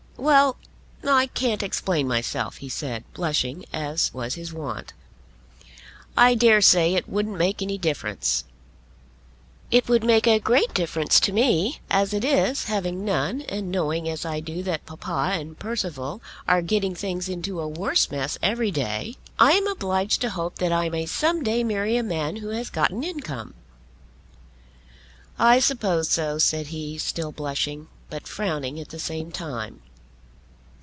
[0.17, 0.57] "Well;
[1.03, 4.93] I can't explain myself," he said, blushing as was his wont.
[6.15, 8.43] "I daresay it wouldn't make any difference."
[9.71, 11.79] "It would make a great difference to me.
[11.89, 16.61] As it is, having none, and knowing as I do that papa and Percival are
[16.61, 20.87] getting things into a worse mess every day, I am obliged to hope that I
[20.89, 23.55] may some day marry a man who has got an income."
[25.39, 29.81] "I suppose so," said he, still blushing, but frowning at the same time.